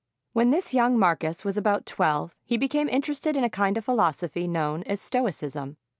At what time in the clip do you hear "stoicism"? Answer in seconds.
4.99-5.77